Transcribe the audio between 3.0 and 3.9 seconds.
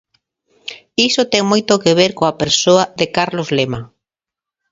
Carlos Lema.